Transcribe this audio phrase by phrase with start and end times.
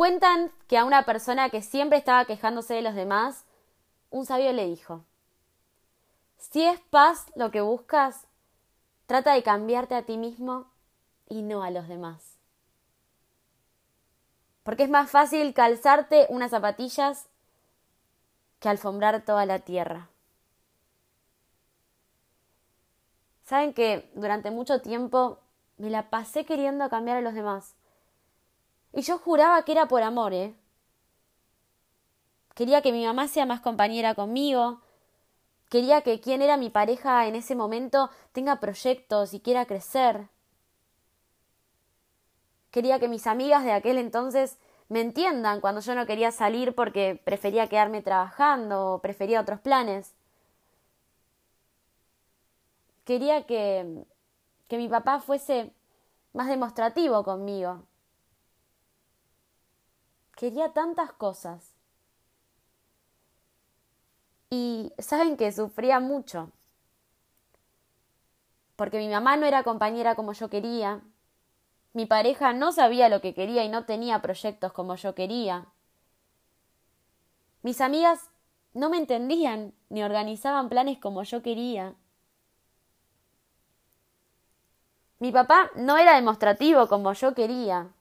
[0.00, 3.44] Cuentan que a una persona que siempre estaba quejándose de los demás,
[4.08, 5.04] un sabio le dijo,
[6.38, 8.26] si es paz lo que buscas,
[9.04, 10.70] trata de cambiarte a ti mismo
[11.28, 12.38] y no a los demás.
[14.62, 17.26] Porque es más fácil calzarte unas zapatillas
[18.58, 20.08] que alfombrar toda la tierra.
[23.44, 25.40] Saben que durante mucho tiempo
[25.76, 27.74] me la pasé queriendo cambiar a los demás.
[28.92, 30.54] Y yo juraba que era por amor, ¿eh?
[32.54, 34.80] Quería que mi mamá sea más compañera conmigo.
[35.68, 40.28] Quería que quien era mi pareja en ese momento tenga proyectos y quiera crecer.
[42.70, 47.20] Quería que mis amigas de aquel entonces me entiendan cuando yo no quería salir porque
[47.24, 50.14] prefería quedarme trabajando o prefería otros planes.
[53.04, 54.04] Quería que,
[54.68, 55.72] que mi papá fuese
[56.32, 57.84] más demostrativo conmigo.
[60.40, 61.74] Quería tantas cosas.
[64.48, 66.50] Y saben que sufría mucho.
[68.74, 71.02] Porque mi mamá no era compañera como yo quería.
[71.92, 75.66] Mi pareja no sabía lo que quería y no tenía proyectos como yo quería.
[77.60, 78.30] Mis amigas
[78.72, 81.96] no me entendían ni organizaban planes como yo quería.
[85.18, 87.92] Mi papá no era demostrativo como yo quería.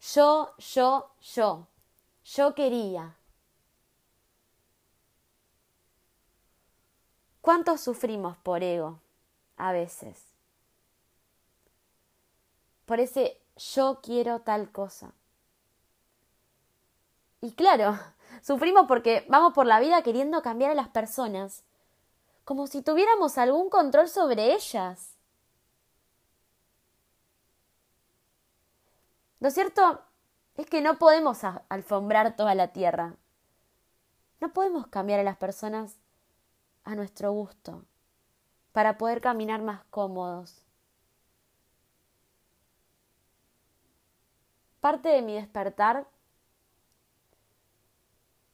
[0.00, 1.66] Yo, yo, yo.
[2.24, 3.16] Yo quería.
[7.40, 9.00] ¿Cuántos sufrimos por ego
[9.56, 10.22] a veces?
[12.86, 15.12] Por ese yo quiero tal cosa.
[17.40, 17.98] Y claro,
[18.42, 21.64] sufrimos porque vamos por la vida queriendo cambiar a las personas,
[22.44, 25.17] como si tuviéramos algún control sobre ellas.
[29.40, 30.02] Lo cierto
[30.56, 33.14] es que no podemos alfombrar toda la tierra.
[34.40, 35.96] No podemos cambiar a las personas
[36.84, 37.84] a nuestro gusto
[38.72, 40.62] para poder caminar más cómodos.
[44.80, 46.08] Parte de mi despertar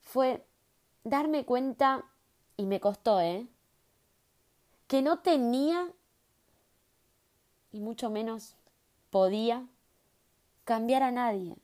[0.01, 0.47] fue
[1.03, 2.05] darme cuenta,
[2.57, 3.47] y me costó, ¿eh?
[4.87, 5.93] Que no tenía,
[7.73, 8.57] y mucho menos
[9.11, 9.67] podía,
[10.65, 11.57] cambiar a nadie.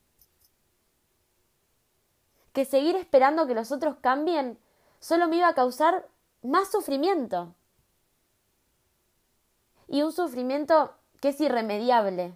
[2.53, 4.59] Que seguir esperando que los otros cambien
[4.99, 6.07] solo me iba a causar
[6.41, 7.55] más sufrimiento.
[9.87, 12.33] Y un sufrimiento que es irremediable.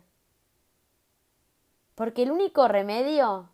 [1.95, 3.49] Porque el único remedio,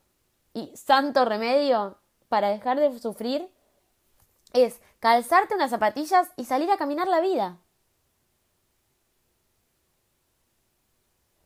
[0.53, 1.97] y santo remedio,
[2.27, 3.49] para dejar de sufrir,
[4.53, 7.59] es calzarte unas zapatillas y salir a caminar la vida.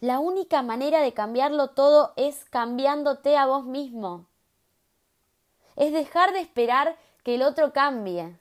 [0.05, 4.27] La única manera de cambiarlo todo es cambiándote a vos mismo.
[5.75, 8.37] Es dejar de esperar que el otro cambie.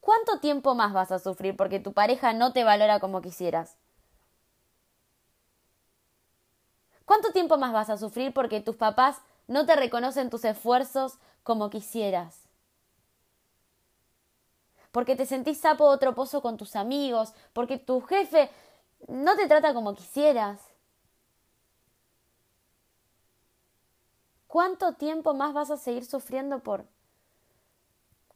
[0.00, 3.76] ¿Cuánto tiempo más vas a sufrir porque tu pareja no te valora como quisieras?
[7.04, 11.68] ¿Cuánto tiempo más vas a sufrir porque tus papás no te reconocen tus esfuerzos como
[11.68, 12.43] quisieras?
[14.94, 18.48] Porque te sentís sapo otro pozo con tus amigos, porque tu jefe
[19.08, 20.60] no te trata como quisieras.
[24.46, 26.86] ¿Cuánto tiempo más vas a seguir sufriendo por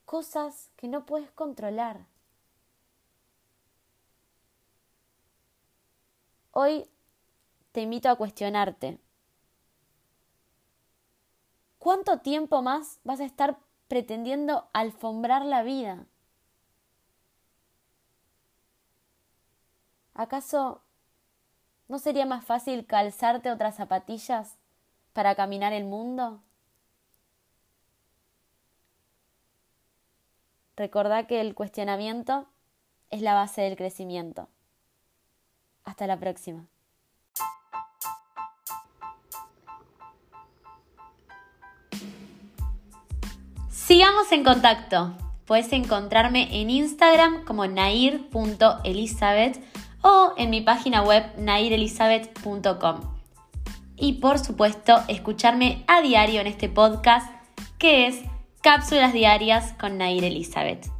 [0.04, 2.06] cosas que no puedes controlar?
[6.50, 6.90] Hoy
[7.70, 8.98] te invito a cuestionarte.
[11.78, 16.08] ¿Cuánto tiempo más vas a estar pretendiendo alfombrar la vida?
[20.18, 20.82] ¿Acaso
[21.86, 24.58] no sería más fácil calzarte otras zapatillas
[25.12, 26.42] para caminar el mundo?
[30.74, 32.48] Recordá que el cuestionamiento
[33.10, 34.48] es la base del crecimiento.
[35.84, 36.66] Hasta la próxima.
[43.70, 45.14] Sigamos en contacto.
[45.46, 49.62] Puedes encontrarme en Instagram como nair.elizabeth
[50.02, 53.00] o en mi página web nairelizabeth.com.
[53.96, 57.30] Y por supuesto, escucharme a diario en este podcast
[57.78, 58.20] que es
[58.62, 60.97] Cápsulas Diarias con Nair Elizabeth.